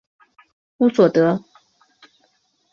[0.77, 1.43] 乌索德。